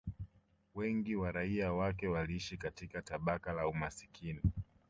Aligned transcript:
Wengi 0.75 1.15
wa 1.15 1.31
raia 1.31 1.73
wake 1.73 2.07
waliishi 2.07 2.57
katika 2.57 3.01
tabaka 3.01 3.53
la 3.53 3.67
umaskini 3.67 4.41